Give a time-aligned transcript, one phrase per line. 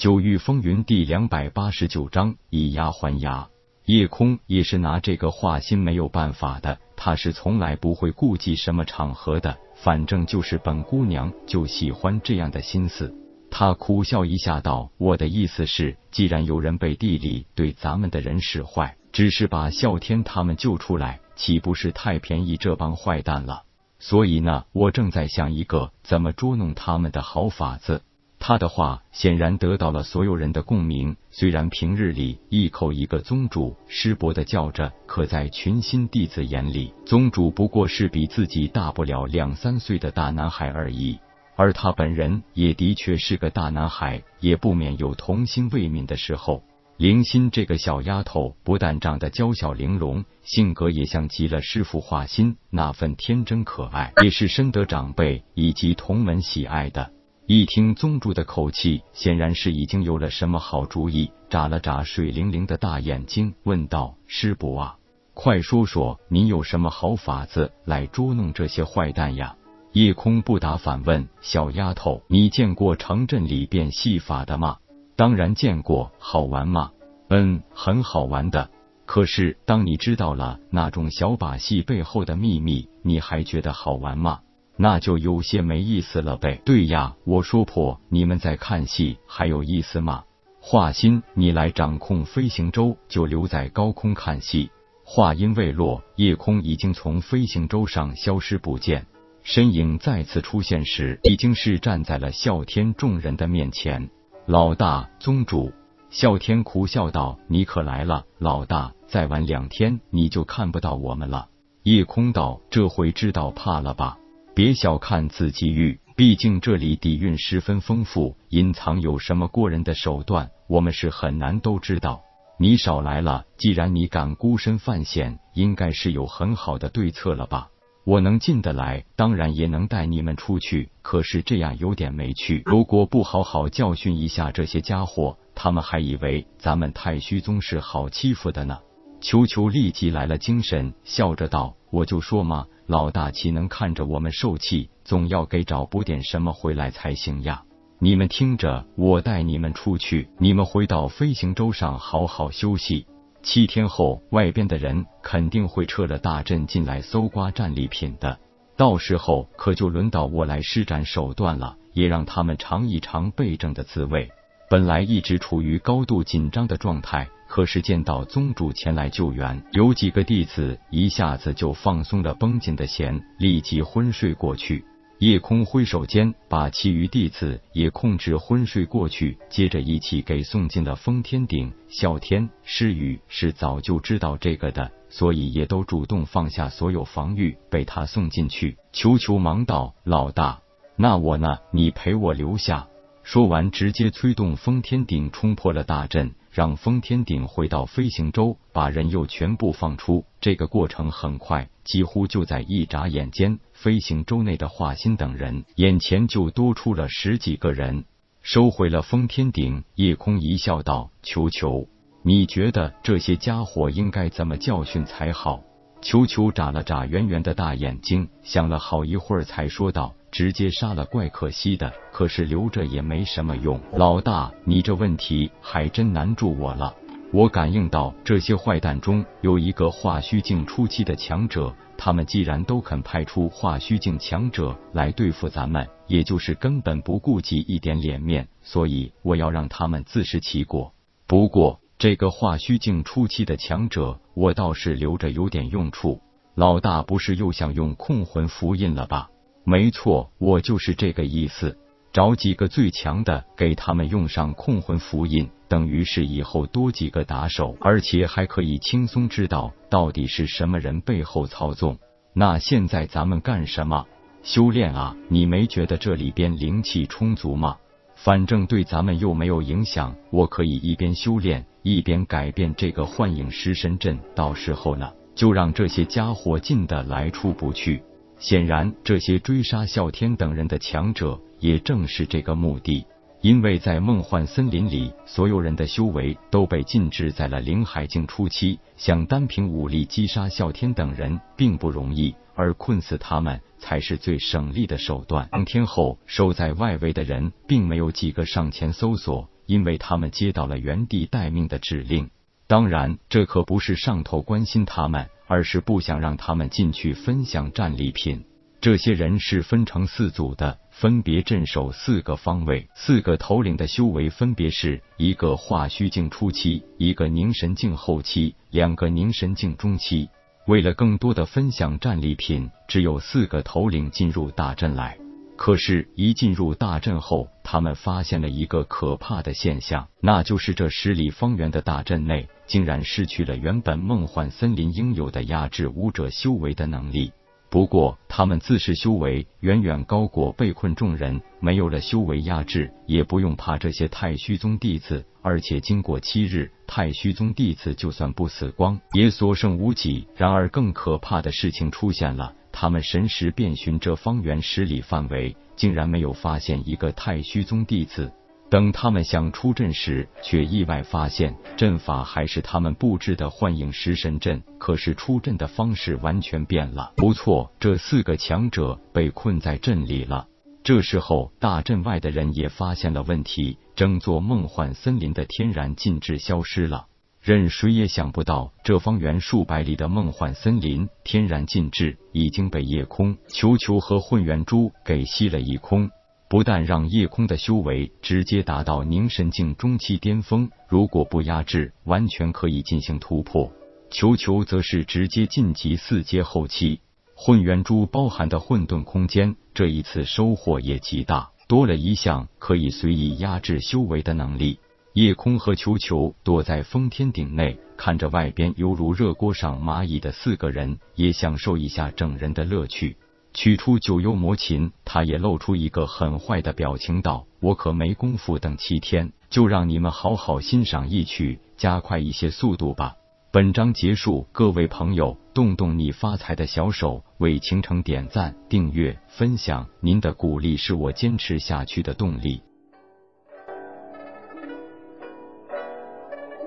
[0.00, 3.50] 九域风云第两百八十九章以牙还牙。
[3.84, 13.14] 叶空也是拿这个画心没有办法的，他是从来不会顾忌什么场合的，反正就是本姑娘就喜欢这样的心思。
[13.50, 23.64] 他苦笑一下道：“我的意思是，既然有人背地里对咱们的人使坏，只是把啸天他们救出来，岂不是太便宜这帮坏蛋了？
[23.98, 28.00] 所以呢，我正在想一个怎么捉弄他们的好法子。”
[28.42, 31.14] 他的话显然得到了所有人的共鸣。
[31.30, 41.18] 虽然平日里一口一个宗主师伯的叫着，可在群心弟子眼里，宗主不过是比自己大不了两三岁的大男孩而已。
[41.54, 46.64] 而他本人也的确是个大男孩，也不免有童心未泯的时候。
[46.96, 57.12] 灵心这个小丫头不但长得娇小玲珑，性格也像极了师傅画心那份天真可爱，也是深得长辈以及同门喜爱的。
[57.52, 64.96] 一听宗主的口气，显然是已经有了什么好主意，眨了眨水灵灵的大眼睛，问道：“师伯啊，
[65.34, 69.56] 快说说，你有什么好法子来捉弄这些坏蛋呀？”
[69.90, 74.76] 夜空不答，反问：“小丫头，你见过城镇里变戏法的吗
[75.18, 76.92] ？”“当然见过，好玩吗
[77.30, 78.70] ？”“嗯，很好玩的。
[79.06, 84.38] 可是当你知道了那种小把戏背后的秘密，你还觉得好玩吗？”
[84.82, 86.58] 那就有些没意思了呗。
[86.64, 90.24] 对呀，我说破，你们在看戏还有意思吗？
[90.58, 94.70] 华心，你来掌控飞行舟，就留在高空看戏。
[95.04, 99.06] 话音未落，夜空已经从飞行舟上消失不见，
[99.42, 104.08] 身影再次出现时，已经是站在了啸天众人的面前。
[104.46, 105.70] 老大，宗主，
[106.10, 111.48] 啸天苦笑道：“你可来了，老大，再晚两天你就看不到我们了。”
[111.84, 114.16] 夜空道：“这回知道怕了吧？”
[114.60, 122.20] 别小看紫极域，毕竟这里底蕴十分丰富，隐藏有什么过人的手段，我们是很难都知道。
[122.58, 127.70] 你少来了，既然你敢孤身犯险，应该是有很好的对策了吧？
[128.04, 132.62] 我能进得来，当然也能带你们出去，可是这样有点没趣。
[132.66, 138.78] 如果不好好教训一下这些家伙，他们还以为咱们太虚宗是好欺负的呢。
[139.20, 144.90] 球球立即来了精神，笑着道：“我就说嘛。”老大岂能看着我们受气？
[145.04, 147.62] 总要给找补点什么回来才行呀！
[148.00, 153.06] 你们听着，我带你们出去，你们回到飞行舟上好好休息。
[153.42, 158.40] 七天后，外边的人肯定会撤了大阵进来搜刮战利品的，
[158.76, 164.28] 到时候可就轮到我来施展手段了，也让他们尝一尝被政的滋味。
[164.68, 167.28] 本来一直处于高度紧张的状态。
[167.50, 174.84] 可是见到宗主前来救援，有几个弟子一下子就放松了绷紧的弦，立即昏睡过去。
[175.18, 181.72] 夜空挥手间，把其余弟子也控制昏睡过去，接着一起给送进了封天顶。
[181.90, 188.76] 啸天、诗雨是早就知道这个的，所以也都主动放下所有防御，被他送进去。
[188.92, 190.60] 球球忙道：“老大，
[190.94, 191.58] 那我呢？
[191.72, 192.86] 你陪我留下。”
[193.24, 196.32] 说完，直接催动封天顶冲破了大阵。
[196.50, 200.24] 让封天顶回到飞行舟，把人又全部放出。
[200.40, 208.04] 这个过程很快，几乎就在一眨眼间，飞行舟内的华心等人眼前就多出了十几个人。
[208.42, 211.86] 收回了封天顶，夜空一笑道：“球球，
[212.22, 215.62] 你觉得这些家伙应该怎么教训才好？”
[216.02, 220.14] 球球眨了眨圆圆的大眼睛，想了好一会儿，才说道。
[220.30, 223.80] 直接杀了怪可惜的，可是留着也没什么用。
[223.92, 226.94] 老大，你这问题还真难住我了。
[227.32, 240.92] 我感应到这些坏蛋中有一个化虚境初期的强者，他们既然都肯派出化虚境强者来对付咱们，也就是根本不顾及一点脸面，所以我要让他们自食其果。
[241.28, 246.20] 不过这个化虚境初期的强者，我倒是留着有点用处。
[246.56, 249.30] 老大不是又想用控魂符印了吧？
[249.64, 251.76] 没错，我就是这个意思。
[252.12, 261.96] 找几个最强的，给他们用上控魂符印，等于是以后多几个打手，而且还可以轻松知道到底是什么人背后操纵。
[262.32, 264.06] 那现在咱们干什么？
[264.42, 265.14] 修炼啊！
[265.28, 267.76] 你没觉得这里边灵气充足吗？
[268.16, 274.18] 反正对咱们又没有影响，我可以一边修炼一边改变这个幻影食神阵。
[274.34, 278.02] 到时候呢，就让这些家伙进的来出不去。
[278.40, 283.04] 显然，这些追杀啸天等人的强者，也正是这个目的。
[283.42, 295.48] 因为在梦幻森林里，所有人的修为都被禁制在了灵海境初期，想单凭武力击杀啸天等人并不容易，而困死他们才是最省力的手段。
[295.52, 302.30] 当天后，守在外围的人并没有几个上前搜索，因为他们接到了原地待命的指令。
[302.66, 308.44] 当然，这可不是上头关心他们，而是不想让他们进去分享战利品。
[308.80, 312.88] 这些人是分成四组的，分别镇守四个方位。
[312.94, 320.28] 四个头领的修为分别是一个化虚境初期，一个凝神境后期，两个凝神境中期。
[320.68, 325.19] 为了更多的分享战利品，只有四个头领进入大阵来。
[325.62, 337.30] 可是，一进入大阵后，他们发现了一个可怕的现象，那就是这十里方圆的大阵内，竟然失去了原本梦幻森林应有的压制武者修为的能力。
[337.68, 345.26] 不过，他们自恃修为远远高过被困众人，没有了修为压制，也不用怕这些太虚宗弟子。
[345.42, 350.26] 而且，经过七日，太虚宗弟子就算不死光，也所剩无几。
[350.36, 358.32] 然而，更可怕的事情出现了：他们神识遍寻这方圆十里范围，竟然没有发现一个太虚宗弟子。
[358.70, 367.12] 等他们想出阵时，却意外发现阵法还是他们布置的幻影食神阵，可是出阵的方式完全变了。
[367.18, 370.46] 不错，这四个强者被困在阵里了。
[370.82, 377.08] 这时候，大阵外的人也发现了问题，整座梦幻森林的天然禁制消失了。
[377.42, 386.10] 任谁也想不到，这方圆数百里的梦幻森林天然禁制已经被夜空、球球和混元珠给吸了一空。
[386.50, 393.72] 不但让夜空的修为直接达到凝神境中期巅峰，如果不压制，完全可以进行突破。
[394.10, 397.00] 球球则是直接晋级四阶后期。
[397.34, 404.78] 混元珠包含的混沌空间，这一次收获也极大，多了一项可以随意压制修为的能力。
[405.14, 413.16] 夜空和球球躲在封天顶内，看着外边犹如热锅上蚂蚁的四个人，也享受一下整人的乐趣。
[413.52, 423.14] 取出九幽魔琴，他也露出一个很坏的表情，道：“我可没工夫等七天，就让你们好好欣赏一曲，加快一些速度吧。”
[423.52, 432.62] 本章结束，各位朋友，动动你发财的小手，为倾城点赞、订阅、分享，您的鼓励是我坚持下去的动力。